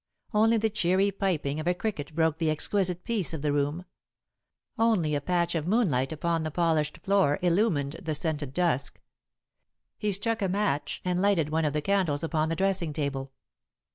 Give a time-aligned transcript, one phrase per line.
[0.33, 3.85] Only the cheery piping of a cricket broke the exquisite peace of the room;
[4.79, 8.99] only a patch of moonlight, upon the polished floor, illumined the scented dusk.
[9.99, 13.31] He struck a match, and lighted one of the candles upon the dressing table.